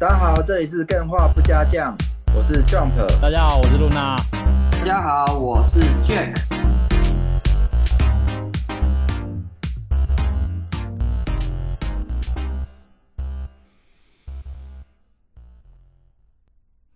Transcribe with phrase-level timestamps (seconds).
[0.00, 1.92] 大家好，这里是更画不加酱，
[2.32, 2.94] 我是 Jump。
[3.20, 4.16] 大家好，我是露娜。
[4.70, 6.40] 大家好，我是 Jack。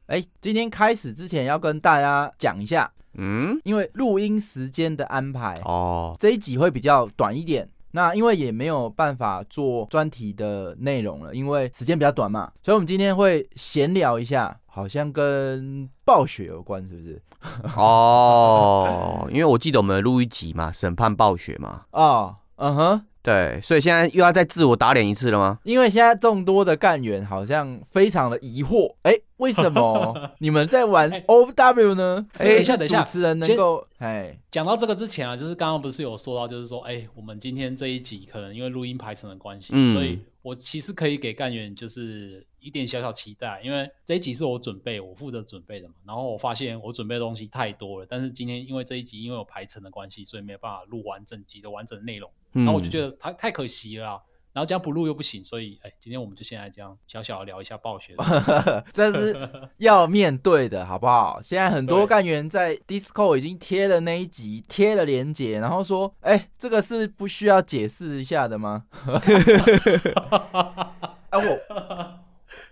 [0.07, 7.69] 哎，今天开始之前要跟大家讲一下，嗯，因为录音时间的安排，哦，这一集会比较短一点。
[7.93, 17.23] 那因为也没有办法做专题的内容了，因为时间比较短嘛，所以我们今天会闲聊一下，好像跟暴雪有关，是不是？
[17.77, 25.59] 哦，因为我记得我们录一集嘛，审判暴雪嘛，哦，嗯哼，对，所以现在又要再自我打脸一次了吗？
[25.63, 32.27] 因为现在众多的干员好像非常的疑惑，哎，为什么 你们在玩哎 O W 呢？
[32.39, 45.95] 哎等一下等一下主持人能够，哎，讲到这个之前啊，就是刚刚不是有说到，就是说，哎、我们今天这一集可能因为录音排程的关系，嗯所以我其实可以给干员就是一点小小期待，因为这一集是我准备，我负责准备的嘛。
[46.07, 52.31] 然后我发现我准备的东西太多了，但是今天因为这一集因为有排程的关系，所以没有办法录完整集的完整内容。
[52.53, 54.23] 然然后我就觉得太太可惜了啦。
[54.53, 58.85] 然后这样不录又不行，所以哎，今天我们就先来这样小小的聊一下暴雪的。
[58.93, 61.41] 这是要面对的，好不好？
[61.43, 68.85] 现在很多对干员在 Discord 已经贴了那一集，贴了连结，然后说：“哎、这个是不需要解释一下的吗？”
[71.33, 72.22] 啊，我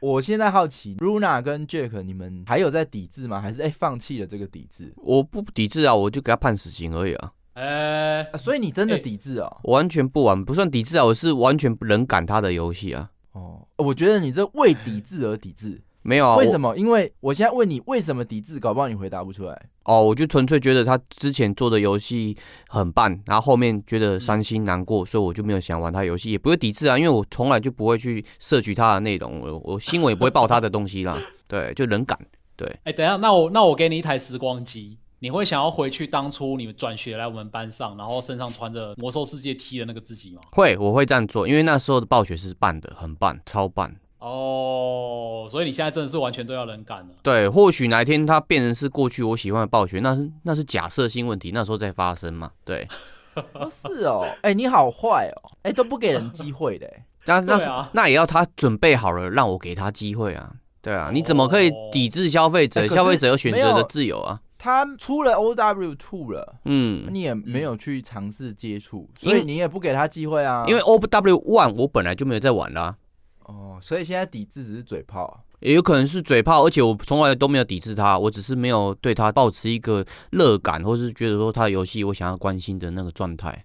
[0.01, 3.39] 我现在好奇，Luna 跟 Jack，你们还有在抵制吗？
[3.39, 8.39] 还是哎、放弃了这个抵制、我不抵制啊，我就给他判死刑而已啊，哎、啊？
[8.39, 9.59] 所以你真的哎抵制哦？
[9.63, 16.77] 我完全不玩，不算抵制啊，我是完全不冷感他的游戏啊，哦，我觉得你这为抵制而抵制，没有啊，为什么？
[16.77, 19.63] 因为我现在问你为什么抵制，搞不好你回答不出来。
[19.85, 22.37] 哦，我就纯粹觉得他之前做的游戏
[22.69, 32.19] 很棒，然后后面觉得伤心难过，所以我就没有想玩他游戏，也不会抵制啊，因为我从来就不会去摄取他的内容，我我新闻也不会报他的东西啦， 对，就冷感，
[32.57, 40.41] 对，哎、等一下，那我那我给你一台时光机，你会想要回去当初你们转学来我们班上，然后身上穿着魔兽世界 T 的那个自己吗？
[40.53, 43.93] 会我会这样做，因为那时候的暴雪是棒的，很棒，超棒。
[44.21, 44.70] 哦，
[45.51, 47.09] 所以你现在真的是完全都要冷感了。
[47.23, 52.53] 对，或许哪一天它变成是过去我喜欢的暴雪，那是那是假设性问题，那时候再发生嘛。
[52.65, 52.89] 对，
[53.35, 60.55] 哦，是哦，哎、你好坏哦，哎、都不给人机会的，哎那那那也要他准备好了，让我给他机会啊。
[60.81, 62.89] 对啊，你怎么可以哦抵制消费者？
[62.89, 64.41] 消费者有选择的自由啊。
[64.57, 70.65] 他出了 O W Two 了，嗯，你也没有去尝试接触，所以你也不给他机会啊。
[70.67, 72.95] 因为 O W One 我本来就没有在玩啦、
[73.55, 75.45] 哦，所以现在抵制只是嘴炮。
[75.61, 83.63] 也有可能是嘴炮，而且我从来都没有抵制他，我只是没有对他保持一个乐感，或是觉得说他的游戏我想要关心的那个状态。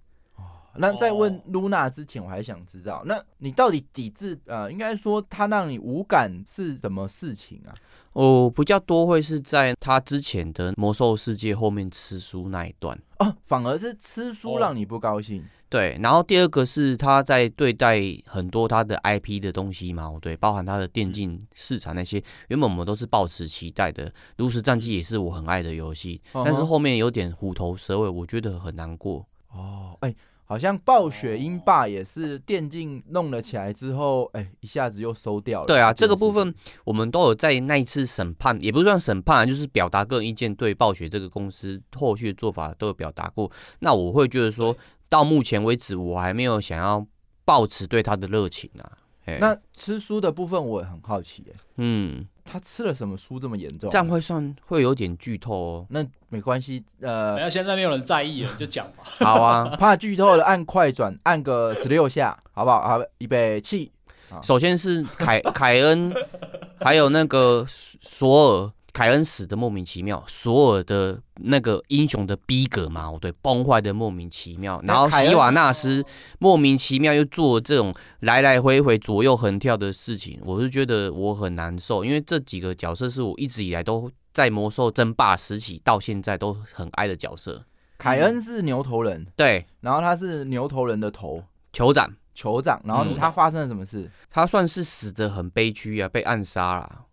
[0.77, 7.73] 那在问哦 Luna 之前，我还想知道，那你到底抵制呃，应该说他让你无感是什么事情啊？
[8.13, 12.97] 哦比较多会是在他之前的魔兽世界后面吃书那一段。
[13.19, 15.43] 哦，反而是吃书哦让你不高兴。
[15.67, 29.25] 对，然后第二个是他在对待很多他的 IP 的东西嘛，对，包含他的电竞市场那些，原本我们都是抱持期待的，《炉石战记》也是我很爱的游戏，但是后面有点虎头蛇尾，我觉得很难过。
[29.51, 35.65] 哦，哎、好像暴雪英霸也是电竞弄了起来之后，哎、一下子又收掉了。
[35.65, 43.51] 对啊，这个部分我们都有在那一次审判，也不算审判啊，就是表达个人意见，对暴雪这个公司后续的做法都有表达过。
[43.79, 44.75] 那我会觉得说，
[45.09, 47.05] 到目前为止，我还没有想要
[47.43, 48.85] 抱持对他的热情啊。
[49.25, 53.89] 嘿那吃书的部分我也很好奇、哎，嗯，他吃了什么书这么严重？
[53.89, 55.85] 这样会算会有点剧透哦。
[55.89, 59.03] 那没关系，呃等一，下现在没有人在意了，就讲吧。
[59.25, 62.87] 好啊，怕剧透的按快转，按个十六下，好不好？
[62.87, 63.91] 好，预备起。
[64.43, 66.13] 首先是凯凯恩，
[66.79, 68.71] 还有那个索尔。
[68.95, 74.81] 凯恩死的莫名其妙，索尔的那个英雄的逼格嘛，哦对，崩坏的莫名其妙。
[74.85, 76.01] 然后希瓦纳斯
[76.39, 87.65] 莫名其妙又做这种来来回回左右横跳的事情，我是觉得我很难受，因为这几个角色是我一直以来都在魔兽争霸时期到现在都很爱的角色。
[87.97, 91.43] 凯恩是牛头人，对，然后他是牛头人的头
[91.73, 94.09] 酋长酋长，然后嗯他发生了什么事？
[94.29, 97.05] 他算是死的很悲剧啊，被暗杀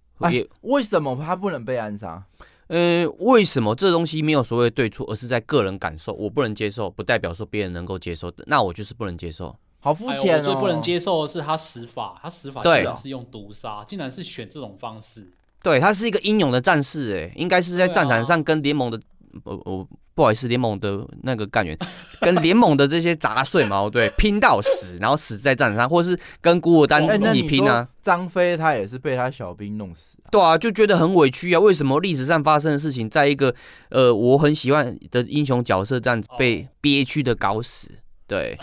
[0.62, 2.22] 为什么他不能被暗杀？
[2.68, 6.12] 呃，为什么这东西没有所谓的对错，而是在个人感受？
[6.14, 9.54] 我不能接受，不代表说别人能够接受的，那我就是不能接受。
[9.80, 10.38] 好肤浅哦！
[10.38, 15.30] 我最不能接受的是他死法，他死法竟然是用毒杀，竟然是选这种方式。
[15.62, 19.00] 对他是一个英勇的战士，哎，应该是在战场上跟联盟的
[19.44, 21.76] 我我不好意思，联盟的那个干员
[22.20, 27.88] 跟联盟的这些杂碎毛 对拼到死，然后死在战场上，或是跟古尔丹你一起拼啊说。
[28.02, 30.26] 张飞他也是被他小兵弄死啊。
[30.30, 31.60] 对啊，就觉得很委屈啊！
[31.60, 33.54] 为什么历史上发生的事情，在一个
[33.90, 37.90] 呃我很喜欢的英雄角色这样子被哦憋屈的搞死？
[38.26, 38.58] 对，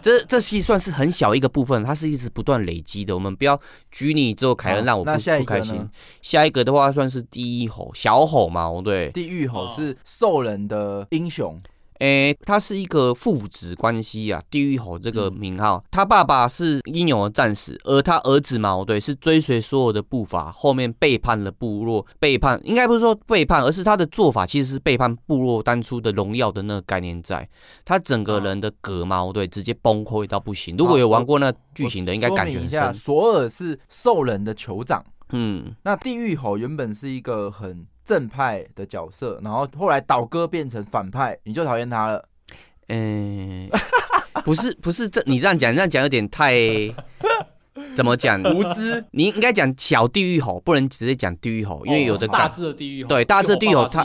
[0.00, 3.14] 这这其实算是很小一个部分，它是一直不断累积的。
[3.14, 5.88] 我们不要拘泥之后，凯恩让我不不开心。
[6.20, 11.60] 下一个的话算是第一吼小吼嘛，哦对，地狱吼哦是兽人的英雄，
[12.02, 27.48] 诶，他是一个父子关系啊，地狱吼这个嗯名号，他爸爸是英勇的战士，而他儿子嘛，对，是追随所有的步伐，后面背叛了部落，背叛应该不是说背叛，而是他的做法其实是背叛部落当初的荣耀的那个概念在，
[27.84, 30.76] 他整个人的格嘛，对，直接崩溃到不行。
[30.76, 32.94] 如果有玩过那剧情的，应该感觉一下，深。
[32.98, 35.04] 索尔是兽人的酋长。
[35.34, 42.28] 嗯，那地狱吼原本是一个很正派的角色，然后后来倒戈变成反派，你就讨厌他了。
[42.88, 43.70] 诶、
[44.44, 46.54] 不是不是这你这样讲，这样讲有点太
[47.96, 48.40] 怎么讲？
[48.42, 54.04] 无知，你应该讲小地狱吼，不能直接讲地狱吼，因为有的大感致的地狱吼，对大致地狱吼他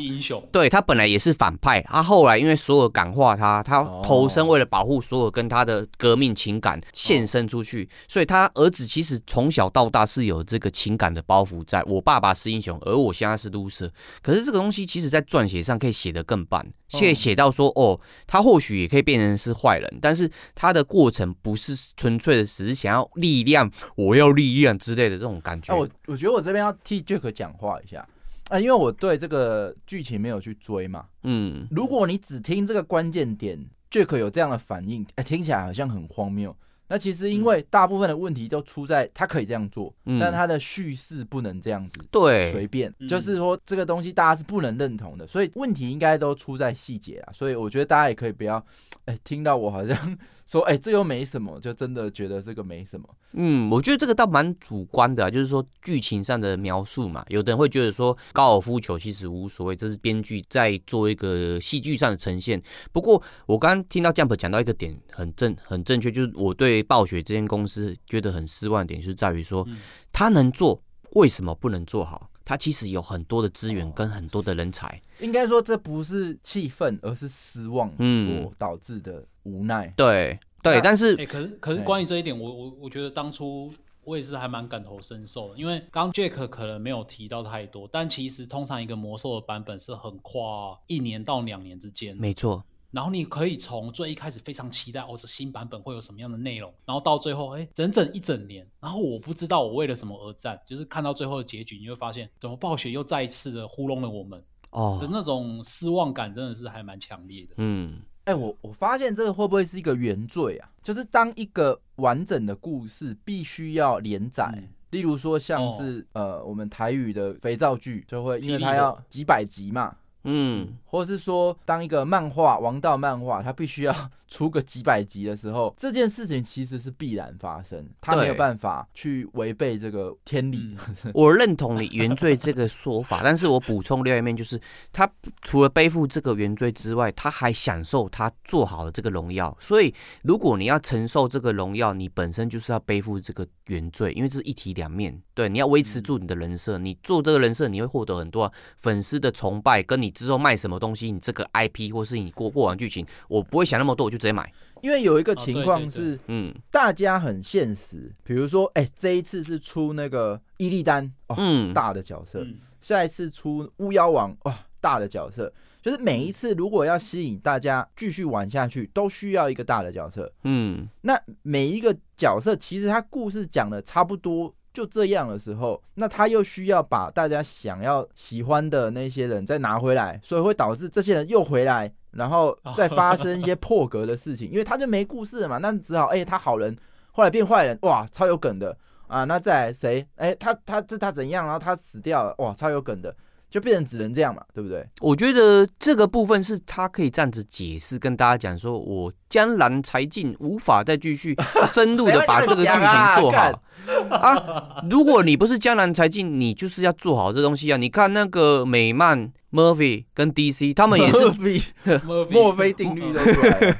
[0.51, 11.83] 对他本来也是反派，他后来因为所有感化他，他哦投身为了保护所有跟他的革命情感献身出去，所以他儿子其实从小到大是有这个情感的包袱在。
[11.83, 13.89] 我爸爸是英雄，而我现在是 loser。
[14.21, 25.73] 可是这个东西其实在撰写上可以写得更棒，可以写到说哦，他或许也可以变成是坏人，但是他的过程不是纯粹的只是想要力量，我要力量之类的这种感觉。
[25.73, 28.07] 哎、我我觉得我这边要替 Jack 讲话一下
[28.49, 31.05] 啊、因为我对这个剧情没有去追嘛。
[31.23, 33.59] 嗯，如果你只听这个关键点
[33.91, 36.55] ，Jack 有这样的反应，哎、听起来好像很荒谬。
[36.89, 41.99] 那其实因为大部分的问题都出在他可以这样做，嗯但他的叙事不能这样子。
[42.09, 47.33] 对，随便，嗯就是说这个东西大家是不能认同的，所以问题应该都出在细节啊。
[47.33, 48.63] 所以我觉得大家也可以不要，
[49.05, 50.17] 哎、听到我好像
[50.47, 53.07] 说，哎、这又没什么，就真的觉得这个没什么。
[53.33, 57.25] 嗯，我觉得这个倒蛮主观的、啊，就是说剧情上的描述嘛。
[57.27, 62.61] 有的人会觉得说高尔夫球其实无所谓，这是编剧在做一个戏剧上的呈现。
[62.93, 69.77] 不过我刚刚听到 Jump 讲到一个点很正很正确，就是我对暴雪这间公司觉得很失望的点，就是在于说嗯
[70.11, 70.81] 他能做，
[71.13, 72.29] 为什么不能做好？
[72.43, 75.01] 他其实有很多的资源跟很多的人才。
[75.19, 79.91] 应该说这不是气愤，而是失望嗯所导致的无奈。
[79.97, 83.73] 对对，但是哎、可是可是对关于这一点，我我我觉得当初
[84.03, 104.41] 我也是还蛮感同身受的，因为刚刚 Jack 可能没有提到太多，但其实通常一个魔兽的版本是很跨一年到两年之间，没错，然后你可以从最一开始非常期待哦，这新版本会有什么样的内容，然后到最后，哎，整整一整年，然后我不知道我为了什么而战，就是看到最后的结局，你会发现，怎么暴雪又再一次的糊弄了我们。
[104.71, 104.97] 哦。
[105.01, 107.55] 的哦，那种失望感，真的是还蛮强烈的。
[107.57, 110.69] 嗯，哎、我我发现这个会不会是一个原罪啊？
[110.81, 114.69] 就是当一个完整的故事必须要连载，嗯。
[114.91, 119.93] 例如说像是、呃我们台语的肥皂剧，就会因为它要几百集嘛，
[120.29, 130.75] 嗯，或是说当一个漫画王道漫画，它必须要出个几百集的时候， 这件事情其实是必然发生，它没有办法去违背这个天理。
[131.05, 134.59] 嗯， 我认同你原罪这个说法，但是我补充另外一面，就是
[134.91, 135.09] 他
[135.43, 139.55] 除了背负这个原罪之外，他还享受他做好的这个荣耀。
[139.61, 145.21] 所以，如果你要承受这个荣耀，你本身就是要背负这个原罪，因为这是一体两面。
[145.37, 154.51] 对，你要维持住你的人设，你做这个人设，你会获得很多粉丝的崇拜，跟你之后卖什么东西，你这个 IP 或是你过过往剧情，我不会想那么多，我就直接买。
[154.81, 156.51] 因为有一个哦情况是，嗯。
[156.71, 162.55] 大家很现实，比如说，哎、这一次是出那个伊利丹哦，嗯，大的角色，嗯。
[162.81, 165.53] 下一次出巫妖王哇，大的角色，
[165.83, 170.33] 就是每一次如果要吸引大家继续玩下去，都需要一个大的角色。
[170.45, 170.89] 嗯。
[171.01, 186.77] 那每一个角色其实他故事讲的差不多就这样的时候，那他又需要把大家想要喜欢的那些人再拿回来，所以会导致这些人又回来，然后再发生一些 破格的事情，因为他就没故事了嘛，那只好哎、他好人
[187.11, 189.23] 后来变坏人，哇，超有梗的啊！
[189.23, 190.07] 那再来谁？
[190.17, 191.45] 哎、他他这他怎样？
[191.47, 193.15] 然后他死掉了，哇，超有梗的，
[193.49, 194.85] 就变成只能这样嘛，对不对？
[195.01, 201.35] 我觉得这个部分是他可以这样子解释，跟大家讲说，我江南才尽，无法再继续
[201.73, 203.61] 深入的把这个剧情做好
[204.09, 204.83] 啊。
[204.89, 207.77] 如果你不是江南才尽，你就是要做好这东西啊。
[207.77, 213.77] 你看那个美漫 Murphy 跟 DC，他们也是比 Murphy 墨菲定律都出来了，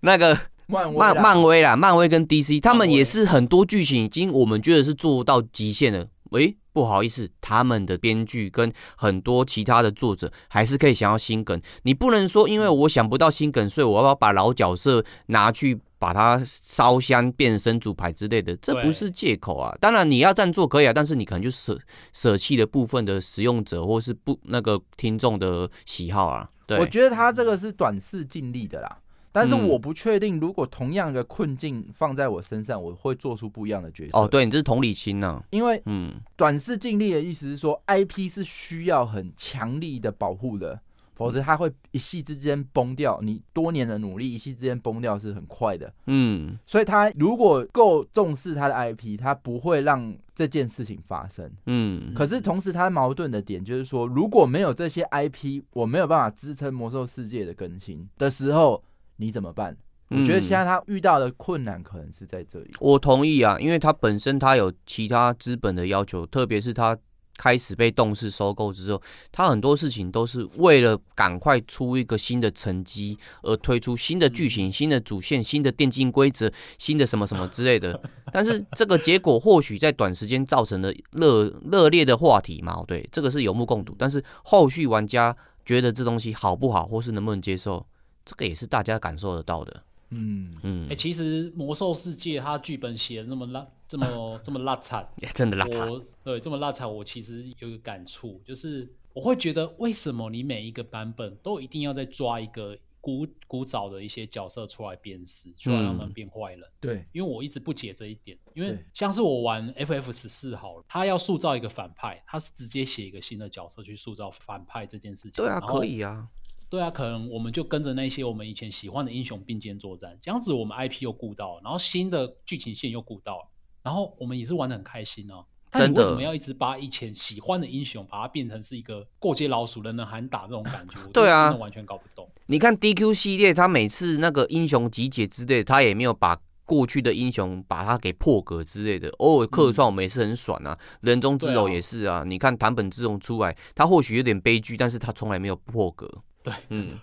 [0.00, 11.60] 那个漫漫漫威啦，漫威跟 DC，他们也是很多剧情已经我们觉得是做到极限了，诶，不好意思，他们的编剧跟很多其他的作者还是可以想要新梗。
[11.82, 19.74] 你不能说因为我想不到新梗，所以我要把老角色拿去把它烧香变身主牌之类的，这不是借口啊。
[19.80, 21.78] 当然你要这样做可以啊，但是你可能就舍
[22.12, 26.50] 舍弃了部分的使用者或是不那个听众的喜好啊。
[26.66, 28.98] 对，我觉得他这个是短视尽力的啦，
[29.38, 34.18] 但是嗯我不确定，如果同样的困境放在我身上，我会做出不一样的决策。
[34.18, 40.80] 哦，，对你这是同理心呐、因为嗯，短视尽力的意思是说，IP 是需要很强力的保护的，
[41.14, 43.20] 否则它会一夕之间崩掉。
[43.20, 51.50] 你多年的努力一夕之间崩掉是很快的，嗯，所以他如果够重视他的 IP，他不会让这件事情发生。
[51.66, 58.82] 嗯，可是同时，他矛盾的点就是说，如果没有这些 IP，我没有办法支撑魔兽世界的更新的时候，
[59.16, 59.76] 你怎么办？
[60.08, 62.70] 我觉得嗯现在他遇到的困难可能是在这里。
[62.78, 66.96] 我同意啊，因为他本身他有其他资本的要求，特别是他
[67.36, 78.00] 开始被动视收购之后，他很多事情都是为了赶快出一个新的成绩而推出新的剧情、新的主线、新的电竞规则、新的什么什么之类的。
[78.32, 83.92] 但是 这个结果或许在短时间造成了热热烈的话题嘛，对，这个是有目共睹。
[83.98, 87.84] 但是后续玩家觉得这东西好不好，或是能不能接受，
[88.26, 89.82] 这个也是大家感受得到的。
[90.10, 95.90] 嗯，嗯哎、，其实魔兽世界它剧本写的那么烂，这么这么烂惨，真的拉惨。
[95.90, 106.62] 我对这么烂惨，我其实有一个感触，就是我会觉得为什么你每一个版本都一定要再抓一个古古早的一些角色出来辨识，出来让他们嗯变坏人。
[106.80, 115.32] 对，因为我一直不解这一点，因为像是我玩 FF 十四好了，他要塑造一个反派，他是直接写一个新的角色去塑造反派这件事情。
[115.32, 116.28] 对啊，可以啊。
[116.68, 123.48] 对啊，可能我们就跟着那些我们以前喜欢的英雄并肩作战，这样子我们 IP 又顾到，然后新的剧情线又顾到，
[123.82, 130.98] 然后我们也是玩的很开心哦、但真的你为什么要一直把以前喜欢的英雄，把它变成是一个过街老鼠、人人喊打这种感觉？
[131.04, 132.28] 我 对啊真的完全搞不懂。
[132.46, 140.76] 你看 DQ 系列，他每次那个英雄集结之类的，他也没有把过去的英雄把它给破格之类的，偶尔客串我们也是很爽啊。
[141.00, 146.10] 人中之龙也是啊，你看谭本之龙出来，他或许有点悲剧，但是他从来没有破格。
[146.46, 146.98] 对，嗯，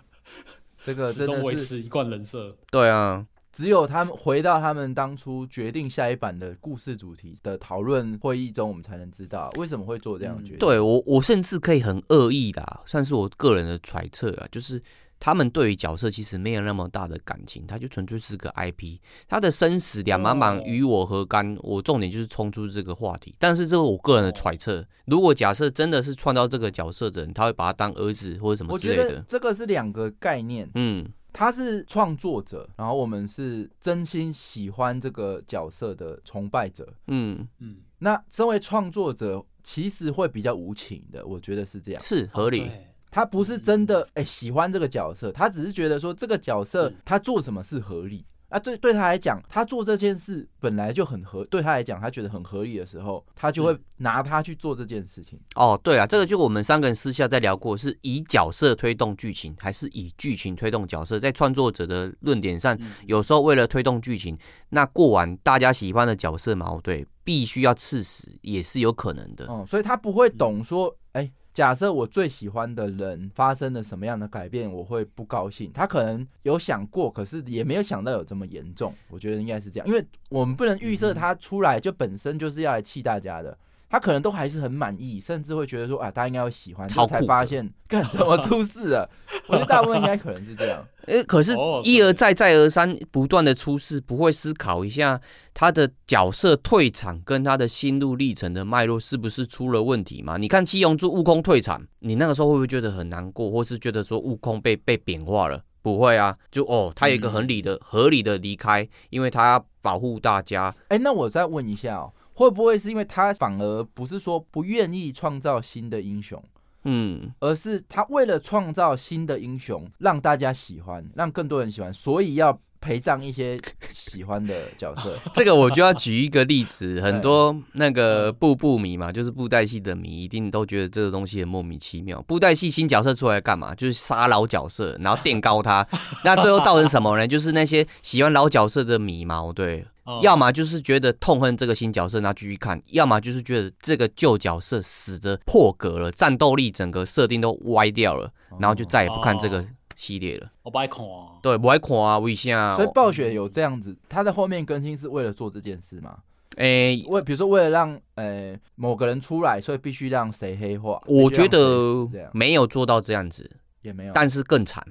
[0.83, 2.55] 这个 始终真的是一贯人设。
[2.71, 10.59] 对啊，只有他们回到他们当初决定下一版的故事主题的讨论会议中，我们才能知道为什么会做这样的决定。
[10.59, 14.81] 对我我甚至可以很恶意啦，算是我个人的揣测啊，就是
[15.24, 21.58] 他们对于角色其实没有那么大的感情，他就纯粹是个 IP，他的生死两茫茫哦与我何干？
[21.62, 24.86] 我重点就是冲出这个话题，但是这是我个人的揣测。
[25.06, 29.24] 如果假设真的是创造这个角色的人，他会把他当儿子或者什么之类的。
[29.25, 36.94] 这个是两个概念，嗯，他是创作者，然后我们是真心喜欢这个角色的崇拜者。
[37.08, 42.03] 嗯，嗯，那身为创作者，其实会比较无情的，我觉得是这样。
[42.03, 42.70] 是合理。
[43.13, 48.58] 对他不是真的哎、喜欢这个角色，他只是觉得说这个角色他做什么是合理啊。
[48.58, 55.39] 对对他来讲，他做这件事本来就很合，对他来讲他觉得很合理的时候，他就会拿他去做这件事情。
[55.55, 61.20] 哦，对啊，这个就我们三个人私下在聊过，是以角色推动剧情，还是以剧情推动角色？
[61.20, 64.38] 在创作者的论点上，嗯有时候为了推动剧情，
[64.70, 69.46] 那过完大家喜欢的角色矛盾，必须要刺死，也是有可能的。
[69.50, 75.72] 嗯，所以他不会懂说，哎、假设我最喜欢的人发生了什么样的改变，我会不高兴。
[75.72, 78.93] 他可能有想过，可是也没有想到有这么严重。
[79.10, 83.55] 我觉得应该是这样，因为我们不能预设他出来就本身就是要来气大家的。
[83.93, 89.07] 他可能都还是很满意，甚至会觉得说啊，大家应该会喜欢，就才发现，干怎么出事了？
[89.45, 90.83] 我觉得大部分应该可能是这样。
[91.05, 95.21] 哎，可是哦，一而再再而三不断的出事，不会思考一下
[95.53, 100.38] 他的角色退场跟他的心路历程的脉络是不是出了问题吗？
[100.38, 105.62] 你看七龙珠悟空退场，你那个时候会不会觉得很难过，或是觉得说悟空被被贬化了？
[105.83, 110.73] 不会啊，就哦，他有一个很理的、合理的离开，因为他要保护大家。
[110.88, 116.42] 哎、那我再问一下哦，会不会是因为他反而不是说不愿意创造新的英雄？
[116.86, 123.58] 嗯，而是他为了创造新的英雄，让大家喜欢，让更多人喜欢，所以要陪葬一些
[123.90, 125.18] 喜欢的角色。
[125.34, 132.22] 这个我就要举一个例子，很多 那个布布迷嘛，就是布袋戏的迷，一定都觉得这个东西很莫名其妙。
[132.24, 133.74] 布袋戏新角色出来干嘛？
[133.74, 135.88] 就是杀老角色，然后垫高他。
[136.25, 137.25] 那最后造成什么呢？
[137.25, 150.51] 就是那些喜欢老角色的迷嘛，对，哦要么就是觉得痛恨这个新角色，然后继续看；要么就是觉得这个旧角色死的破格了，战斗力整个设定都歪掉了，然后就再也不看这个系列了。
[150.63, 151.39] 我不爱看啊。
[151.41, 152.75] 对，不爱看啊，为啥？
[152.75, 156.17] 所以暴雪有这样子，他在后面更新是为了做这件事吗？
[156.57, 161.01] 诶、为比如说为了让呃某个人出来，所以必须让谁黑化？
[161.07, 163.50] 我觉得没有做到这样子，
[163.81, 164.12] 也没有。
[164.13, 164.86] 但是更惨。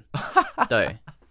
[0.69, 0.97] 对，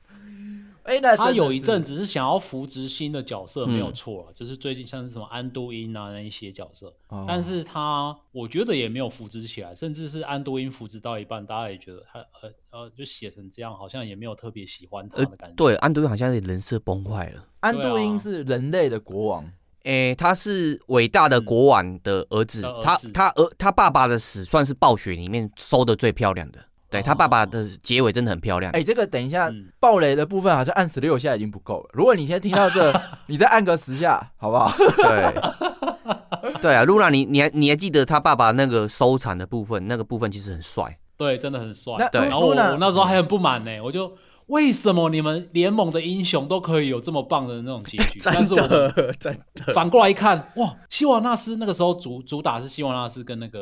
[0.91, 15.55] 哎，那他有一阵只是想要扶植新的角色，没有嗯错啊，就是最近像是什么安都因啊那一些角色，哦但是他我觉得也没有扶植起来，甚至是安都因扶植到一半，大家也觉得他呃呃就写成这样，好像也没有特别喜欢他呃的感觉。
[15.55, 17.45] 对，安德好像是人设崩坏了。
[17.61, 19.49] 安度因是人类的国王，
[19.83, 26.59] 诶、他是伟大的国王的儿子，他的儿子他儿他爸爸的死算是暴雪里面收的最漂亮的。
[26.91, 28.71] 对他爸爸的结尾真的很漂亮。
[28.73, 31.89] 哎，这个等一下嗯暴雷的部分好像按十六下已经不够了。
[31.93, 32.93] 如果你先听到这，
[33.27, 34.71] 你再按个十下，好不好？
[34.77, 39.87] 对，对啊，露娜，你你还你还记得他爸爸那个收场的部分？
[39.87, 40.97] 那个部分其实很帅。
[41.17, 41.95] 对，真的很帅。
[41.97, 44.13] 那对然后我我那时候还很不满呢，我就
[44.47, 53.59] 为什么你们联盟的英雄都可以有这么棒的那种结局， 但是我反过来一看，哇，希瓦纳斯那个时候主主打是希瓦纳斯跟那个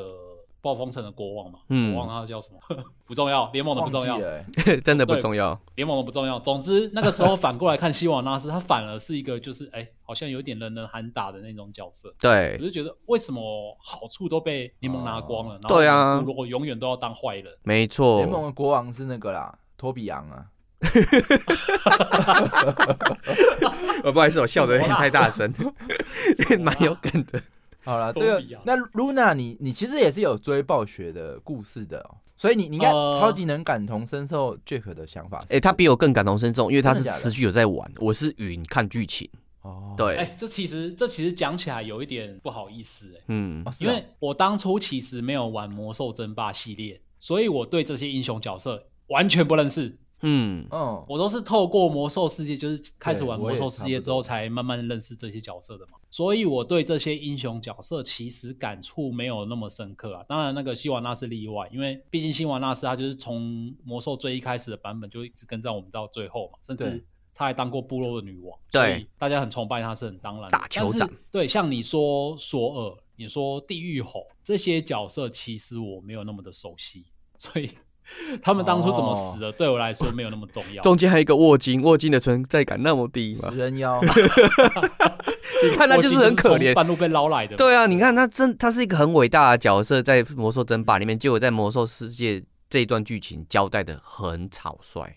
[0.62, 2.60] 暴风城的国王嘛，嗯我忘了他叫什么，
[3.06, 4.20] 不重要，联盟的不重要
[4.84, 5.60] 真的不重要。
[5.76, 6.40] 联盟的不重要。
[6.40, 12.14] 总之那个时候反过来看希瓦纳斯，他反而是一个就是 哎、好像有点人人喊打的那种角色。
[12.20, 13.42] 对我，就觉得为什么
[13.80, 17.46] 好处都被联盟拿光了，然后对啊部落永远都要当坏人。
[17.64, 18.30] 没错联。
[18.30, 20.46] 盟的国王是那个啦，托比昂啊。
[24.04, 25.54] 呃，不好意思，我笑的有点太大声，
[26.60, 27.42] 蛮有梗的。
[27.90, 35.40] 好了，这个那 Luna，你你其实也是有追暴雪的故事的哦，所以你你应该呃超级能感同身受 Jack 的想法。
[35.50, 39.28] 哎、他比我更感同身受，因为他是持续有在玩，我是云看剧情。
[39.64, 49.98] 哦，对，哎、这其实这其实讲起来有一点不好意思哎、嗯因为我当初其实没有玩魔兽争霸系列，所以我对这些英雄角色完全不认识。
[50.22, 55.94] 嗯，嗯，我都是透过魔兽世界，就是开始玩魔兽世界之后，才慢慢认识这些角色的嘛。
[56.10, 60.26] 所以我对这些英雄角色其实感触没有那么深刻啊。
[60.28, 70.50] 当然，那个希瓦纳是例外，因为毕竟希瓦纳斯他就是从魔兽最一开始的版本就一直跟在我们到最后嘛，甚至对他还当过部落的女王，对大家很崇拜他是很当然的。
[70.50, 77.06] 大酋长对，像你说索尔，你说地狱吼这些角色，其实我没有那么的熟悉，
[77.38, 77.70] 所以
[78.42, 80.82] 他们当初怎么死的，对我来说没有那么重要。
[80.84, 83.58] 中间还有一个沃金，沃金的存在感那么低吗食？
[83.58, 84.00] 人妖，
[85.64, 86.74] 你看他就是很可怜。
[86.74, 87.56] 半路被捞来的。
[87.56, 95.16] 对啊，你看他真他是一个很伟大的角色，在魔兽争霸里面，结果在魔兽世界这一段剧情交代的很草率。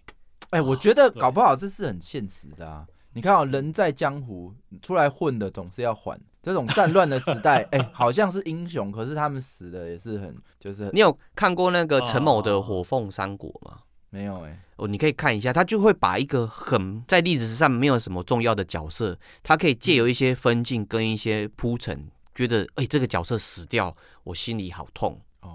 [0.50, 2.84] 哎，我觉得搞不好这是很现实的啊。
[3.14, 6.18] 你看哦，人在江湖出来混的总是要还。
[6.42, 13.78] 这种战乱的时代， 哎，好像是英雄，可是他们死的也是很，就是你有看过那个陈某的《火凤三国》吗？
[14.10, 14.60] 没有哎。
[14.76, 25.20] 哦，你可以看一下，他就会把一个很在历史上没有什么重要的角色，他可以借由一些分镜跟一些铺陈，觉得哎、这个角色死掉，我心里好痛。
[25.40, 25.48] 哦，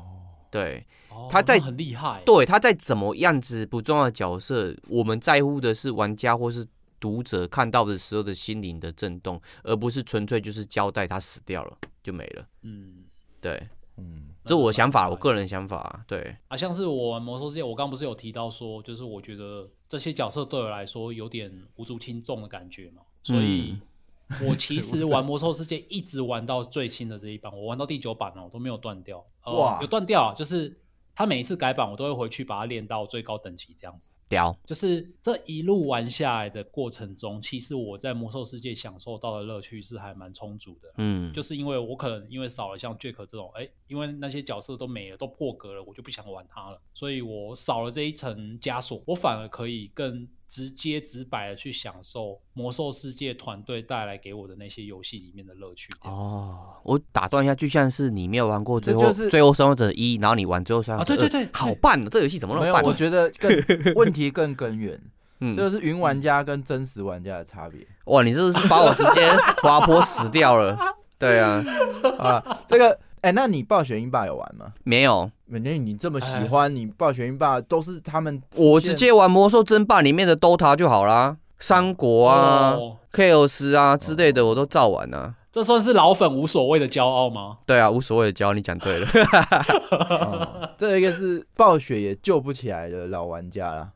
[0.50, 2.23] 对，哦他在那很厉害。
[2.26, 6.65] 对，他在怎么样子不重要的角色，我们在乎的是玩家或是
[7.00, 12.48] 读者看到的时候的心灵的震动，而不是纯粹就是交代他死掉了就没了。
[12.64, 13.06] 嗯，
[13.40, 16.04] 对，嗯，这我想法，我个人想法。
[16.08, 23.82] 对，啊，像是我玩魔兽世界，我刚刚不是有提到说，就是我觉得这些角色对我来说有点无足轻重的感觉嘛，所以嗯。
[24.46, 29.26] 我其实玩 魔兽世界一直玩到最新的这一版，我玩到第九版了，我都没有断掉。
[29.46, 29.80] 呃哇。
[29.80, 30.78] 有断掉啊，就是
[31.17, 34.12] 它每一次改版，我都会回去把它练到最高等级这样子。
[34.30, 40.93] 屌，就是这一路玩下来的过程中，其实我在魔兽世界享受到的乐趣是还蛮充足的。
[40.97, 55.92] 嗯，就是因为我可能因为少了像 Jack 这种，哎，因为那些角色都没了，都破格了，我就不想玩它了，所以我少了这一层枷锁，我反而可以更直接直白的去享受魔兽世界团队带来给我的那些游戏里面的乐趣。
[56.04, 62.86] 哦，我打断一下，就像是你没有玩过最后、就是最后生还者一，然后你玩最后生还者二啊对对对好办，这游戏怎么那没有，么办？
[62.90, 63.52] 我觉得更
[63.96, 65.00] 问题更根源，
[65.42, 67.86] 嗯这就是云玩家跟真实玩家的差别。
[68.06, 69.30] 哇，你这是把我直接
[69.62, 70.78] 滑坡死掉了。
[71.20, 71.64] 对啊，
[72.20, 74.72] 啊，这个，哎，那你暴雪英霸有玩吗？
[74.84, 85.36] 没有，人家你这么喜欢，你暴雪英霸都是他们我直接玩魔兽争霸里面的 DOTA 就好啦，三国啊、哦 Chaos 啊之类的我都照玩啊。
[85.52, 87.58] 这算是老粉无所谓的骄傲吗？
[87.66, 89.08] 对啊，无所谓的教你讲对了。
[89.92, 93.90] 哦这一个是暴雪也救不起来的老玩家啦。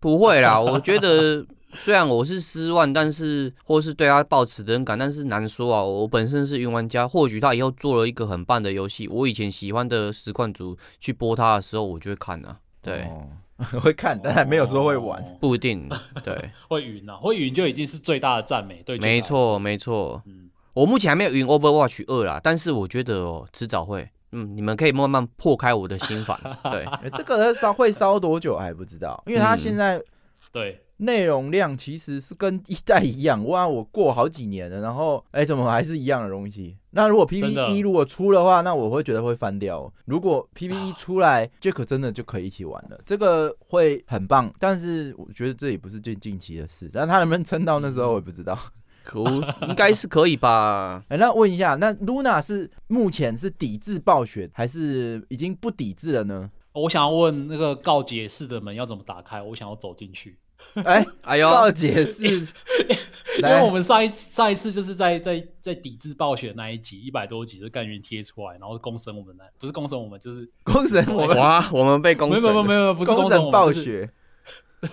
[0.00, 1.44] 不会啦，我觉得
[1.78, 5.82] 虽然我是失望，但是或是对他抱持的感，但是难说啊。
[5.82, 12.58] 我本身是云玩家，或许他以后做了一个很棒的游戏，我以前喜欢的实况组去播他的时候，我就会看啊。
[12.80, 13.26] 对，哦
[13.80, 15.22] 会看，但还没有说会玩。
[15.22, 15.88] 哦不一定。
[16.24, 18.82] 对，会云啊，会云就已经是最大的赞美。
[18.84, 20.22] 对，没错，没错。
[20.26, 24.08] 嗯，我目前还没有云 Overwatch 二啦，但是我觉得哦，迟早会。
[24.32, 26.38] 嗯，你们可以慢慢破开我的心房。
[26.64, 30.02] 对， 欸这个烧会烧多久还不知道，因为它嗯现在
[30.50, 36.76] 对，内容量其实是跟一代一样，哇，我过好几年了，然后哎、怎么还是一样的东西？
[36.90, 39.92] 那如果 PVE 如果出的话，那我会觉得会翻掉哦。
[40.04, 44.52] 如果 PVE 出来，Jack 真的就可以一起玩了，这个会很棒。
[44.58, 48.58] 但是我觉得这也不是最近期的事，但他能不能撑到那时候我也不知道。
[49.04, 51.02] 可恶，应该是可以吧？
[51.10, 56.48] 哎、那问一下，那 Luna 是目前是抵制暴雪，还是已经不抵制了呢？
[56.72, 60.38] 我想要问那个告解室的门要怎么打开，我想要走进去。
[60.84, 62.48] 哎、哎呦，告解室，因
[63.42, 74.10] 来为我们上一上一次就是在在在抵制暴雪那一集一百多集，就是干员贴出来，然后公审我们那不是公审我们，就是 公审我们哇，我们被公没有审了，没有没有没有不是公公审我们，审暴就是雪，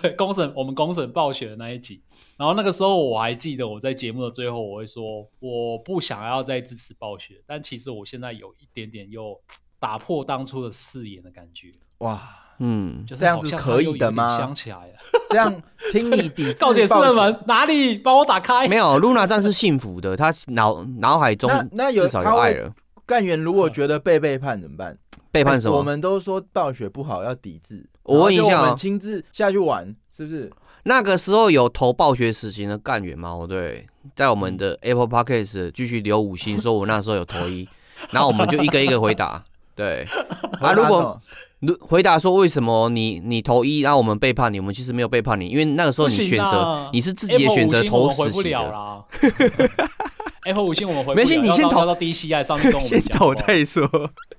[0.02, 2.02] 对，公审我们公审暴雪的那一集，
[2.36, 9.40] 然后那个时候我还记得我在节目的最后我会说我不想要再支持暴雪，但其实我现在有一点点又
[9.80, 12.20] 打破当初的誓言的感觉，哇，
[12.58, 14.92] 嗯，就是这样子可以的吗想起来了，
[15.30, 17.96] 这样听你抵制 告解室的门哪里？
[17.96, 18.68] 帮我打开。
[18.68, 22.72] 没有露娜这样是幸福的，她脑脑海中那那有至少有爱了。
[23.06, 24.96] 干员如果觉得被背叛怎么办？
[25.32, 25.76] 背叛什么？
[25.76, 27.88] 我们都说暴雪不好，要抵制。
[28.02, 29.84] 我问一下亲自下去玩，
[30.16, 30.50] 是不是？
[30.84, 33.30] 那个时候有投暴雪死刑的干员吗？
[33.30, 37.68] 哦，对，在我们的 Apple Podcast 继续留五星，说我那时候有投一，
[38.10, 39.44] 然后我们就一个一个回答。
[39.74, 40.06] 对，
[40.60, 41.20] 啊，如果
[41.60, 48.42] 如回答说为什么你你投一，然后我们背叛你，我们其实没有背叛你，因为那个时候你选择啊你是自己的选择投死。
[48.42, 49.04] 了啦。
[50.44, 53.86] Apple 五星我们回不了，没事你先投到 DCI 上面跟我们 先投再说。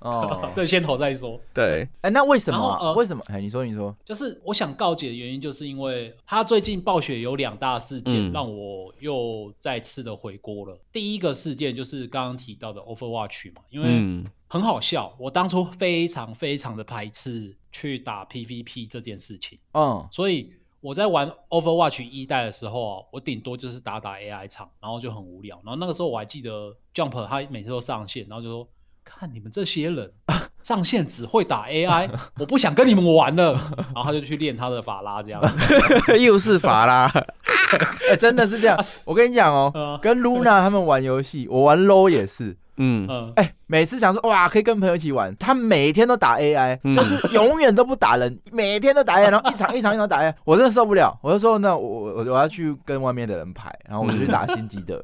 [0.02, 1.40] 哦， 对，先投再说。
[1.54, 2.78] 对，哎，那为什么啊？
[2.86, 3.22] 呃为什么？
[3.28, 10.78] 哎，你说，你说，就是我想告解的原因，就是因为他最近暴雪有两大事件，嗯让我又再次的回锅了。
[10.90, 25.56] 第一个事件就是刚刚提到的 Overwatch 嘛，因为嗯很好笑，我当初非常非常的排斥去打 PVP 这件事情，嗯，所以我在玩 Overwatch 一代的时候啊，我顶多就是打打 AI 场，然后就很无聊。
[25.64, 28.68] 然后那个时候我还记得 Jump 他每次都上线，然后就说
[29.04, 30.10] ：“看你们这些人
[30.62, 33.52] 上线只会打 AI， 我不想跟你们玩了。”
[33.94, 36.18] 然后他就去练他的法拉这样子。
[36.20, 37.06] 又是法拉，
[38.10, 38.78] 哎，真的是这样。
[39.04, 42.56] 我跟你讲哦嗯，跟 Luna 他们玩游戏，我玩 LO 也是。
[42.76, 51.16] 嗯，嗯，哎，每次想说哇，可以跟朋友一起玩，他每天都打 AI，嗯就是永远都不打人， 每天都打 AI，然后一场一场一场打 AI，我真的受不了。
[51.22, 54.96] 我就说那我我我要去跟外面的人排，然后我就去打辛吉德。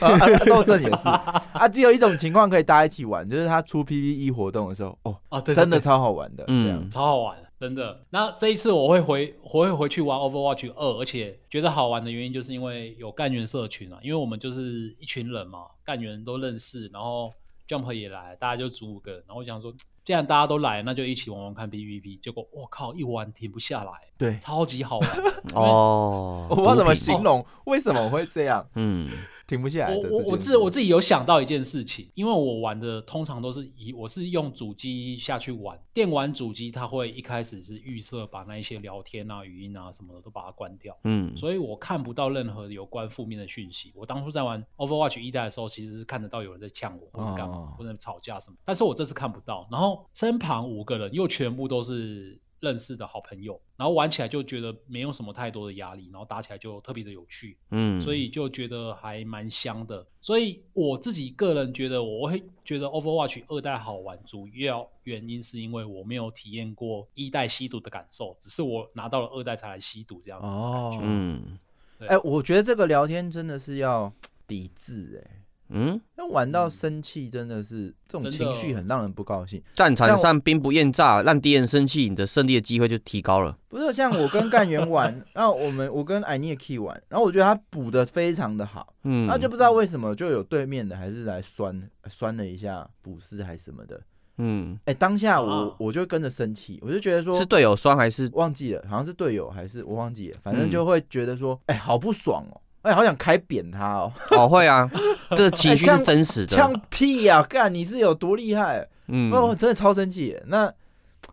[0.00, 1.08] 啊，啊斗阵也是。
[1.08, 6.44] 啊，只有一种情况可以大家一起玩，就是他出 PVE 活动的时候，哦，啊，真的超好玩的。
[6.48, 6.90] 嗯这样。
[6.90, 8.04] 超好玩，真的。
[8.10, 17.32] 那这一次我会回，我会回去玩 Overwatch 二，而且觉得好玩的原因就是因为有干员社群啊，因为我们就是一群人嘛，干员都认识，然后
[17.68, 19.72] Jump 也来，大家就组五个人，然后我想说，
[20.04, 22.20] 既然大家都来，那就一起玩玩看 PVP。
[22.20, 25.10] 结果我靠，一玩停不下来，对，超级好玩。
[25.54, 29.10] 哦，我不知道怎么形容，为什么会这样，嗯
[29.46, 43.92] 停不下来我我我自我自己有想到一件事情，因为我玩的通常都是以我是用主机下去玩，电玩主机它会一开始是预设把那一些聊天啊、语音啊什么的都把它关掉，嗯所以我看不到任何有关负面的讯息。
[43.94, 49.68] 我当初在玩 Overwatch 一代的时候，其实是看得到有人在呛我，或是干嘛哦，或者吵架什么，但是我这次看不到。
[49.70, 57.56] 然后身旁五个人又全部都是认识的好朋友，然后玩起来就觉得没有什么太多的压力，然后打起来就特别的有趣。
[57.70, 60.04] 嗯，所以就觉得还蛮香的。
[60.20, 70.96] 所以我自己个人觉得，我会觉得 Overwatch 二代好玩，主要原因是因为我没有体验过一代吸毒的感受，只是我拿到了二代才来吸毒这样子的感觉。
[70.96, 71.58] 哦嗯
[71.98, 74.12] 对哎、我觉得这个聊天真的是要
[74.48, 79.62] 抵制哎、嗯，那玩到生气真的是这种情绪很让人不高兴。
[79.72, 83.56] 战场上兵不厌诈，让敌人生气，你的胜利的机会就提高了。
[83.68, 94.00] 不是像我跟干员玩， 然后我们我跟艾涅 key 玩，然后我觉得他补的非常的好，嗯，然后就不知道为什么就有对面的还是来酸酸了一下补师还是什么的。
[94.36, 95.76] 嗯，哎、当下我、啊。
[95.78, 98.28] 我就跟着生气，我就觉得说是队友酸还是？
[98.32, 100.70] 忘记了，好像是队友还是我忘记了，反正嗯。
[100.70, 104.88] 就会觉得说，哎、好不爽哦，哎、好想开扁他哦，哦会啊，
[105.30, 106.56] 这个 情绪是真实的。
[106.56, 108.86] 呛屁呀、干你是有多厉害？
[109.08, 110.38] 嗯那，我真的超生气。
[110.46, 110.72] 那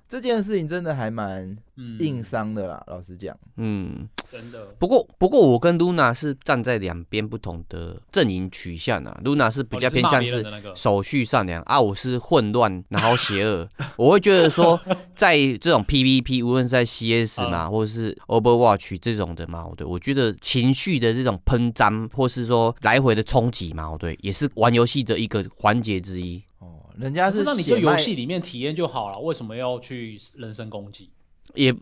[0.07, 1.43] 这件事情真的还蛮
[1.77, 3.37] 嗯硬伤的啦，老实讲。
[3.57, 4.67] 嗯，真的。
[4.79, 9.19] 不过，不过我跟 Luna 是站在两边不同的阵营取向啊。
[9.25, 13.67] Luna 是比较偏向是手续善良啊，我是混乱然后邪恶。
[13.97, 14.79] 我会觉得说，
[15.15, 26.41] 在这种 PVP，无论是在 CS 嘛，或者是 Overwatch 这种的嘛，对，我觉得情绪的这种喷张，或是说来回的冲击嘛，对，也是玩游戏的一个环节之一。
[26.59, 31.09] 哦，人家但是那你就血脉游戏里面体验就好了，为什么要去人身攻击？
[31.55, 31.75] 也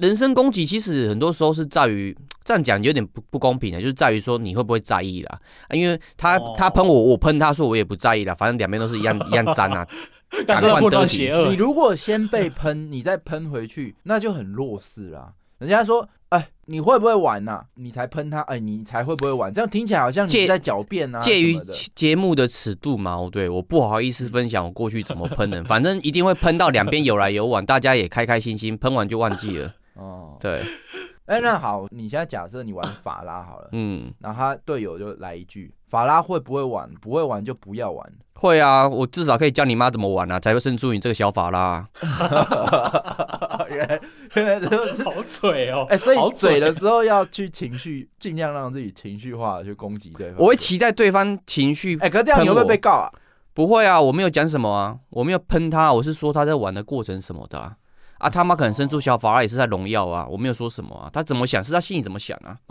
[0.00, 5.38] 人身攻击，其实很多时候是在于这样讲有点不不公平的，就是在于说你会不会在意啦。
[5.68, 9.86] 啊，因为他哦他喷我，我喷他说我也不在意啦，反正两边都是一样一样脏啊。
[10.46, 15.32] 但真的混乱邪恶你，如果先被喷，你再喷回去，那就很弱势啦。
[15.58, 19.52] 人家说，哎，你会不会玩呐、你才喷他，哎，你才会不会玩？
[19.52, 21.60] 这样听起来好像你在狡辩啊，介于
[21.96, 29.74] 节目的尺度嘛，哦对，我不好意思分享我过去怎么喷人，反正一定会喷到两边有来有往，大家也开开心心，喷完就忘记了。
[30.00, 30.36] 哦。
[30.40, 30.62] 对，
[31.26, 36.90] 哎，那好，你现在假设你玩法拉好了，嗯，然后他队友就来一句，法拉会不会玩？
[37.00, 38.12] 不会玩就不要玩。
[38.34, 41.86] 会啊，我至少可以教你妈怎么玩啊，才会胜出你这个小法拉。
[43.70, 44.00] 原来
[44.34, 50.40] 原来这是好嘴哦，哎、所好以嘴的时候要去情绪，尽量让自己情绪化的去攻击对方。
[50.40, 53.12] 我会期待对方情绪哎、可是这样你会不会被告啊？
[53.54, 57.76] 不会啊，我没有讲什么啊，我没有喷他，我是说他在玩的过程什么的啊。
[58.20, 62.56] 啊他妈可能生出小法拉也是在荣耀啊，我没有说什么啊，他怎么想是他心里怎么想啊。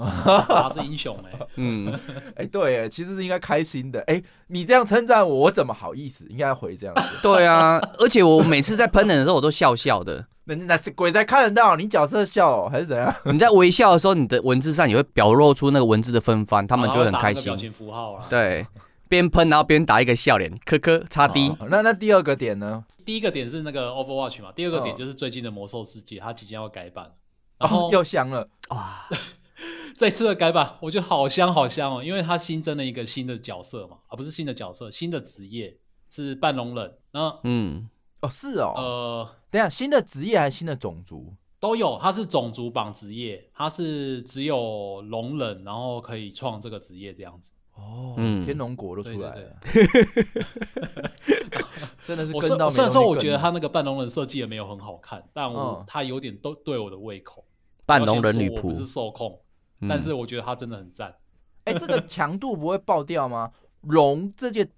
[0.47, 1.99] 他是英雄哎， 嗯，
[2.37, 3.99] 哎、对，哎，其实是应该开心的。
[4.07, 6.25] 哎、你这样称赞我，我怎么好意思？
[6.29, 7.01] 应该回这样子。
[7.23, 10.25] 对啊，而且我每次在喷人的时候，我都笑笑的。
[10.45, 13.13] 那那是鬼才看得到你角色笑、哦、还是怎样？
[13.25, 17.55] 你在微笑的时候，你的文字上也会表露出那个文字的芬芳，他们就会很开心表。
[17.55, 18.25] 情符号啊。
[18.29, 18.65] 对，
[19.07, 21.49] 边喷然后边打一个笑脸，科科擦 D。
[21.59, 22.83] 哦那那第二个点呢？
[23.09, 27.11] 第一个点是那个 Overwatch 嘛，第二个点嗯就是最近的魔兽世界，它即将要改版，
[27.57, 28.47] 然后哦， 又香了。
[28.69, 29.09] 哇，
[29.97, 35.75] 这次的改版我觉得好香好香哦，因为它新增了一个新的角色嘛，啊不是新的角色，新的职业
[36.07, 37.89] 是半龙人，那嗯，
[38.21, 38.73] 哦，是哦。
[38.77, 41.33] 呃等一下，新的职业还是新的种族？
[41.59, 47.53] 都有，它是种族榜职业，它是只有龙人然后可以创这个职业这样子。
[47.79, 49.55] 哦，嗯天龙国都出来了，
[52.05, 57.43] 真的是我跟到没虽虽然说我觉得他那个半龙人设计也没有很好看，但我嗯他有点都对我的胃口。
[57.85, 59.39] 半龙人女仆不是，受控，
[59.79, 61.15] 嗯但是我觉得他真的很赞。
[61.63, 63.51] 哎、这个强度不会爆掉吗？
[63.81, 64.69] 龙这件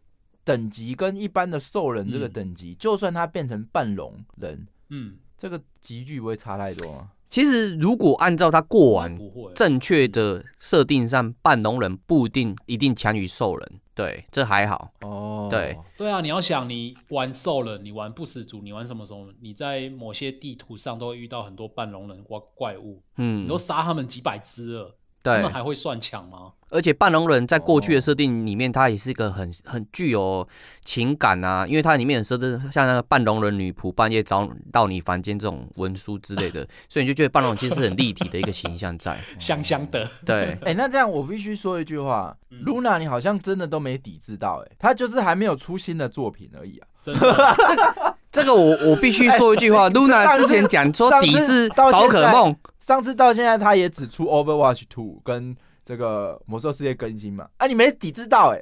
[0.44, 7.12] 等级跟一般的兽人这个嗯等级，就算他变成半龙人，嗯，这个集距不会差太多吗？
[7.32, 9.18] 其实如果按照他过往，
[9.56, 14.92] 正确的设定上，半龙人不一定一定强于兽人，对，这还好。
[15.00, 23.46] 哦，对，对啊，你要想你玩兽人，你玩不死族，你玩什么什么，你在某些地图上都会遇到很多半龙人怪怪物，嗯。
[23.46, 26.54] 你都，杀他们几百只了，他对们，还会算强吗？
[26.70, 30.48] 而且半龙人在过哦去的设定里面，它也是一个很很具有
[30.86, 39.20] 情感啊，因为它里面的设定像那个半龙人女仆半夜找到你房间这种文书之类的， 所以你就觉得半龙人其实是很立体的一个形象在。
[39.38, 46.88] 香香的， 对，哎、那这样我必须说一句话、嗯 l u n a 你好像真的都没抵制到、哎，他就是还没有出新的作品而已啊。
[47.02, 48.16] 真的。
[48.32, 52.56] 这个我我必须说一句话，Luna 之前讲说抵制宝可梦，
[52.92, 58.62] 上次到现在，他也只出 Overwatch Two 跟这个魔兽世界更新嘛，啊，你没抵制到、哎，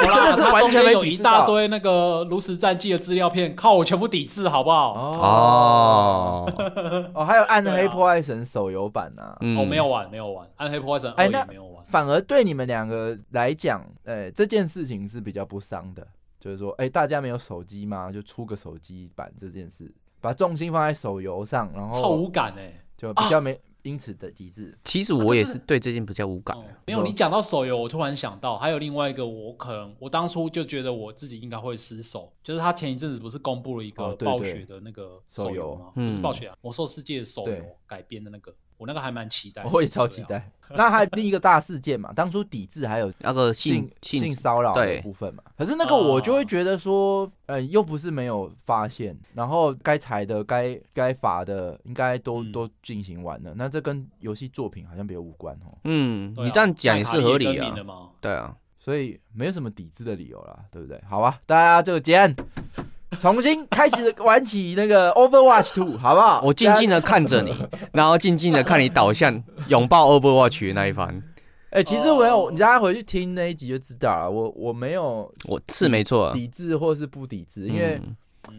[0.00, 4.92] 有啦，真的是完全没抵制到大堆那个炉石战记的资料片，靠我全部抵制，好不好？
[4.94, 6.52] 哦，
[7.14, 9.58] 哦， 还有暗黑破坏神手游版啊，嗯。
[9.58, 11.84] 我没有玩，没有玩，暗黑破坏神哎那没有玩。
[11.88, 16.06] 反而对你们两个来讲，呃，这件事情是比较不伤的，
[16.38, 18.12] 就是说，哎、大家没有手机吗？
[18.12, 24.76] 就出个手机版这件事，把重心放在手游上，然超后无感哎、就比较没因此的抵制。
[24.84, 26.64] 其实我也是对这件比较无感哦。
[26.86, 35.92] 没有，你讲到手游，我突然想到，还有另外一个，我可能我当初就觉得我自己应该会失手，就是他前一阵子不是公布了一个暴雪的那个手游手游吗？
[35.96, 39.64] 嗯不是暴雪啊，魔兽世界的手游改编的那个，我那个还蛮期待。
[39.64, 40.22] 我也超期。
[40.28, 40.50] 待。
[40.76, 45.42] 那还有另一个大事件嘛，当初抵制还有那个性性性骚扰的部分嘛。
[45.58, 53.52] 可是那个我就会觉得说，呃，又不是没有发现，然后该裁的、该该罚的，应该都、嗯都进行完了。
[53.54, 57.76] 那这跟游戏作品好像比较无关哦，嗯，你这样讲也是合理啊
[58.22, 60.98] 对啊，所以没有什么抵制的理由啦，对不对？
[61.06, 62.34] 好吧，大家就结案，
[63.18, 66.42] 重新开始玩起那个 Overwatch Two，好不好？
[66.42, 67.54] 我静静的看着你，
[67.92, 71.22] 然后静静的看你倒向拥抱 Overwatch 的那一番，
[71.70, 74.30] 哎、其实我有，哦你大家回去听那一集就知道了。
[74.30, 76.32] 我我没有我是没错啊。
[76.32, 78.00] 抵制或是不抵制，因为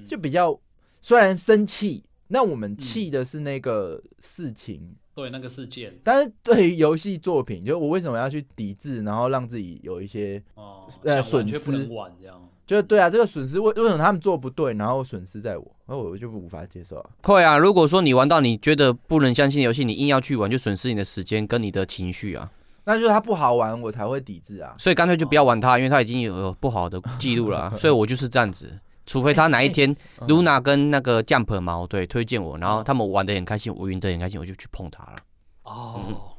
[0.07, 0.57] 就比较
[0.99, 10.54] 虽然生气，那我们气的是那个事情对那个事件，但是对于游戏作品，就我为什么要去抵制，然后让自己有一些，哦，
[11.03, 12.41] 呃损失不能玩这样。
[12.65, 17.09] 就是对啊，这个损失为为什么他们做不对，然后损失在我，那我就无法接受啊。
[17.21, 22.49] 会啊，如果说你玩到你觉得不能相信的游戏，你硬要去玩，就损失你的时间跟你的情绪啊。
[22.85, 24.73] 那就是他不好玩，我才会抵制啊。
[24.79, 28.71] 所以干脆就不要玩它，因为它已经有有不好的记录了啊、 所以我就是这样子。
[29.05, 35.15] 除非他哪一天 嗯 Luna 跟那个 Jump 毛对推荐我，然后他们玩的很开心，我赢得很开心，我就去碰它了。
[35.61, 36.34] 哦，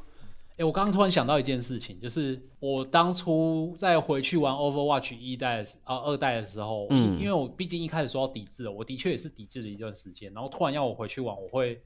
[0.59, 11.83] 哎、我刚刚突然想到一件事情，就是我当初在回去玩 Overwatch 一代啊二代的时候，嗯因为我毕竟一开始说要抵制了，我的确也是抵制了一段时间，然后突然要我回去玩，我会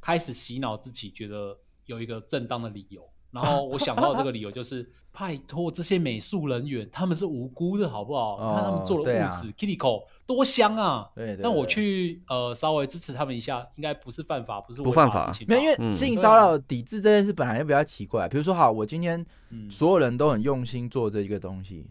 [0.00, 4.90] 开始洗脑自己，觉得有一个正当的理由，然后我想到这个理由就是。
[5.18, 8.36] 拜托，这些美术人员他们是无辜的，好不好？
[8.36, 11.08] 看他们做了对啊物质、k i t i k o 多香啊！
[11.14, 15.46] 对对那我去呃稍微支持他们一下，应该不是犯法，不是违不犯法事情。
[15.48, 18.28] 没有，因为嗯性骚扰抵制这件事本来就比较奇怪。
[18.28, 21.86] 比如说，好，我今天嗯所有人都很用心做这一个东西，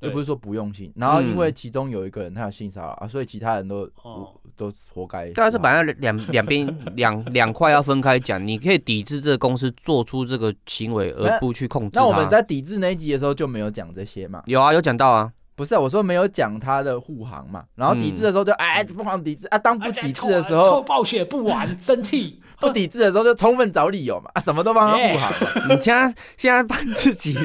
[0.00, 0.92] 又不是说不用心。
[0.96, 5.30] 然后因嗯为其中有一个人他有性骚扰啊，所以其他人都哦都活该。
[5.30, 12.00] 对啊，这本来两两边 两两块要分开讲，你可以抵制这个公司做出这个行为，而不去控制它。
[12.00, 14.42] 那我们在抵制那一集的时候就没有讲这些嘛？
[14.46, 17.64] 有啊有讲到啊，不是啊，我说没有讲他的护航嘛。
[17.74, 25.74] 然后抵制的时候就哎疯狂抵制啊，当不啊抵制的时臭候暴雪不玩，生气 不抵制的时候就充分找理由嘛，啊 什么都帮他护好嘛。
[25.74, 27.38] 你现在现在帮自己，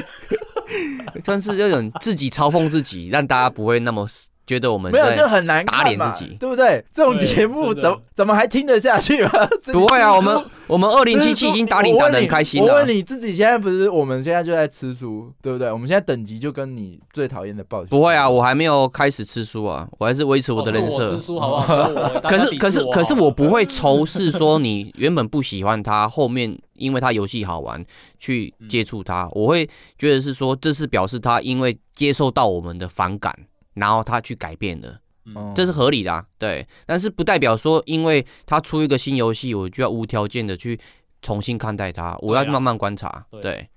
[1.24, 4.06] 算是有种自己嘲讽自己，让大家不会那么
[4.46, 6.84] 觉得我们没有，在就很难打，脸自己对不对？
[6.92, 9.48] 这种节目怎么怎么还听得下去啊？
[9.72, 12.88] 不会啊，我们我们二零七七已经打脸打的很开心了我问。
[12.88, 13.88] 你自己现在不是？
[13.88, 15.72] 我们现在就在吃书，对不对？
[15.72, 21.22] 我们现在等级就跟你最讨厌的暴雪不会啊，我还没有开始吃书啊，我还是维持我的人设哦吃。
[21.22, 21.88] 书好不好？
[22.28, 23.54] 可是可是可是我不。
[23.54, 27.80] 会仇视说你原本不喜欢他，后面因为他游戏好玩
[28.18, 29.64] 去接触他，我会
[29.96, 33.32] 觉得是说这是表示他因为接受到我们的反感，
[33.74, 35.52] 然后他去改变了，嗯。
[35.54, 36.66] 这是合理的、啊，对。
[36.86, 40.78] 但是不代表说因为他出一个新游戏，我就要无条件的去
[41.22, 43.68] 重新看待他，我要慢慢观察，对对，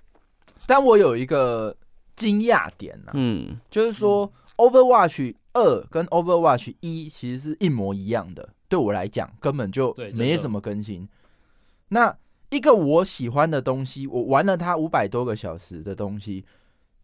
[0.65, 1.75] 但我有一个
[2.15, 11.07] 惊讶点呐、嗯，就是说 Overwatch 二跟 Overwatch 一其实是一模一样的，对我来讲根本就没什么更新。
[11.89, 12.13] 那
[12.49, 16.43] 一个我喜欢的东西，我玩了它五百多个小时的东西，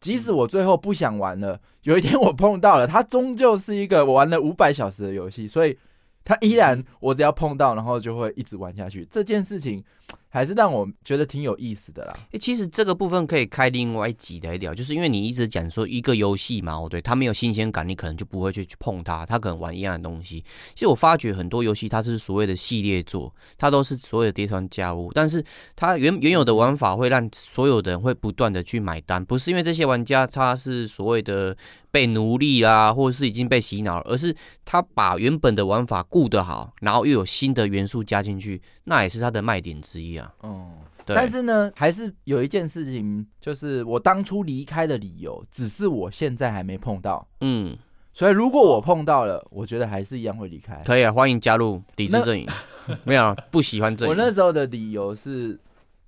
[0.04, 5.78] 即使我最后不想玩了，有一天我碰到了，它终究是一个我玩了五百小时的游戏，所以
[6.26, 9.08] 它依然我只要碰到，然后就会一直玩下去。
[9.10, 9.82] 这件事情
[10.30, 12.14] 还是让我觉得挺有意思的啦。
[12.32, 20.44] 欸，其实这个部分可以开另外一集来聊，就是因为你一直讲说一个游戏嘛，哦，对，它没有新鲜感，你可能就不会去去碰它，它可能玩一样的东西。
[20.74, 25.44] 其实我发觉很多游戏它是所谓的系列作，它都是所谓的叠团家务，但是
[25.76, 31.56] 它原原有的玩法会让所有的人会不断的去买单，不是因为这些玩家他是所谓的
[31.92, 40.34] 被奴隶啊，或者是已经被洗脑，而是他把原本的玩法顾得好，然后又有新的元素加进去，那也是它的卖点之一啊。
[40.42, 40.72] 哦、
[41.06, 47.28] 对，但是呢，还是有一件事情，就是我当初离开的理由，只是我现在还没碰到。
[47.42, 47.78] 嗯。
[48.16, 50.80] 所以如果我碰到了，我觉得还是一样会离开。
[50.86, 52.48] 可以啊，欢迎加入抵制阵营。
[53.04, 54.16] 没有啊，不喜欢阵营我。
[54.16, 55.60] 那时候的理由是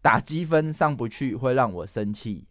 [0.04, 2.46] 打积分上不去会让我生气，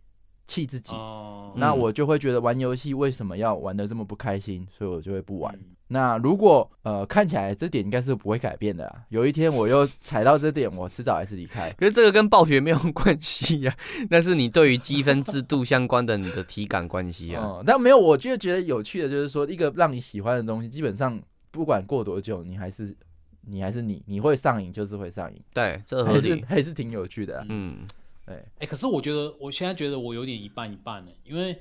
[0.44, 0.92] 气自己。
[0.92, 5.54] 哦，嗯那我就会觉得玩游戏为什么要玩的这么不开心，所以我就会不玩。
[5.54, 11.70] 嗯那如果呃看起来这点应该是不会改变的啦，有一天我又踩到这点，我迟早还是离开。
[11.78, 13.72] 可是这个跟暴雪没有关系呀、
[14.11, 17.44] 那是你对于积分制度相关的你的体感关系啊。
[17.44, 22.92] 哦、但没有，我就觉得有趣的就是说，一个让你喜欢的东西，基本上不管过多久，你还是
[23.42, 26.44] 你还是你，你会上瘾就是会上瘾，对，这合还是。
[26.48, 27.46] 还是挺有趣的啦。
[27.48, 27.87] 嗯，
[28.26, 31.57] 对，哎、可是我觉得我现在觉得我有点一半一半呢，因为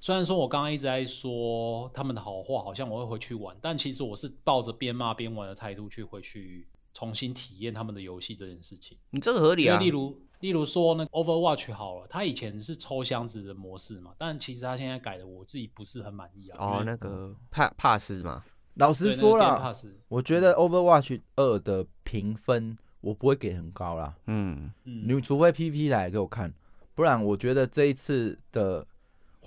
[0.00, 8.96] 虽然说我刚刚一直在说他们的好话，好像我会回去玩，但其实我是抱着边骂边玩的态度去回去重新体验他们的游戏这件事情。
[9.10, 9.88] 你这个合理啊例。
[9.88, 16.56] 如例如说那个 Overwatch 好了，它以前是抽箱子的模式嘛，但其实它现在改的我自己不是很满意啊。
[16.60, 26.54] 哦，那个帕帕斯嘛，老对实说啦，那个 Game Pass，我觉得 Overwatch 二的评分我不会给很高啦，嗯，嗯，你除非 PP 来给我看，
[26.94, 28.86] 不然我觉得这一次的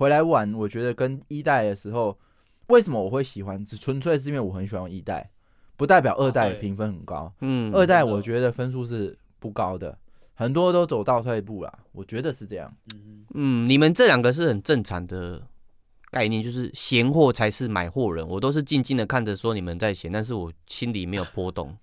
[0.01, 2.17] 回来玩，我觉得跟一代的时候，
[2.69, 5.29] 为什么我会喜欢，只纯粹是因为我很喜欢一代，
[5.77, 7.31] 不代表二代啊对评分很高。
[7.41, 9.95] 嗯，二代我觉得分数是不高的，
[10.33, 12.73] 很多都走倒退步啦，我觉得是这样。
[12.95, 15.39] 嗯嗯，你们这两个是很正常的
[16.09, 18.27] 概念，就是闲货才是买货人。
[18.27, 21.77] 我都是静静的看着说你们在闲，但是我心里没有波动。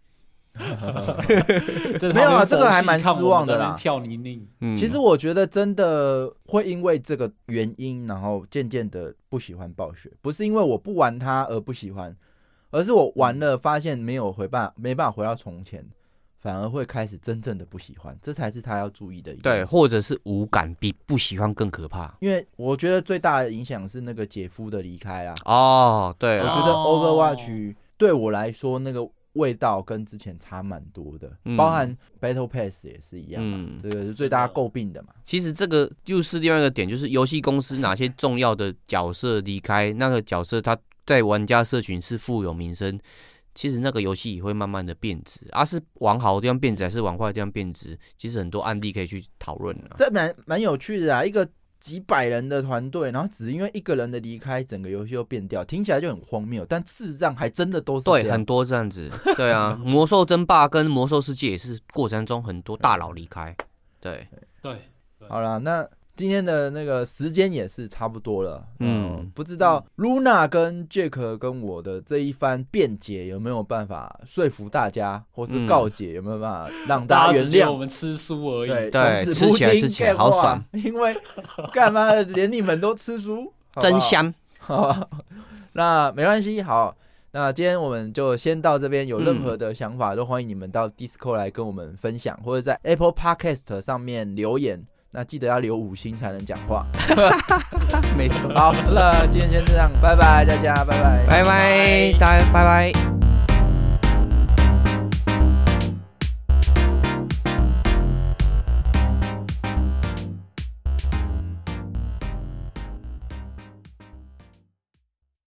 [1.99, 3.77] 这没有啊这个还蛮失望的啦。
[3.79, 4.77] 跳泥泞，嗯。
[4.77, 12.17] 其实我觉得真的会因为这个原因，然后渐渐的不喜欢暴雪，不是因为我不玩它而不喜欢，
[12.71, 15.85] 而是我玩了发现没有回办没办法回到从前，
[16.41, 22.15] 反而会开始真正的不喜欢，这才是他要注意的对，或者是无感，比不喜欢更可怕。
[22.21, 25.35] 因为我觉得最大的影响是那个姐夫的离开啊。
[25.45, 26.85] 哦，对，我觉得哦。
[26.89, 35.09] Overwatch 对我来说那个味道跟之前差蛮多的，嗯包含 Battle Pass 也是一样嘛，嗯这个是最大家诟病的嘛。
[35.25, 40.77] 其实这个又是另外一个点，就是游戏公司哪些重要的角色离开，那个角色他
[41.07, 42.99] 在玩家社群是富有名声，
[43.55, 49.97] 其实那个游戏也会慢慢的变质，而、是往好的地方变质，还是往坏的地方变质，其实很多案例可以去讨论啊。
[49.97, 51.49] 这蛮蛮有趣的啊，一个
[51.81, 63.57] 几百人的团队，然后只因为一个人的离开，整个游戏又变掉，听起来就很荒谬，但事实上还真的都是对，很多这样子， 对啊，魔兽争霸跟魔兽世界也是过程中很多大佬离开，
[64.01, 64.27] 对，
[64.61, 64.89] 对，
[65.29, 65.89] 好了，那
[66.19, 68.67] 今天的那个时间也是差不多了。
[68.81, 77.77] 嗯嗯，不知道 Luna 跟 Jack 跟我的这一番辩解有没有办法说服大家，或是嗯告解有没有办法让大大家原谅我？
[77.77, 78.91] 们吃书而已。
[78.91, 81.17] 对，吃起来听吃起来好爽， 因为
[81.73, 84.01] 干嘛连你们都吃书，好 好真。
[84.01, 85.09] 香，好，
[85.75, 86.97] 那没关系，好。
[87.31, 94.85] 那今天我们就先到这边，有任何的想法、都欢迎你们到 Discord 来跟我们分享，或者在 Apple Podcast 上面留言。
[95.11, 96.87] 那记得要留五星才能讲话。
[98.17, 103.18] 没错，好，了今天先这样，拜拜大家，拜拜，拜拜，大家拜拜。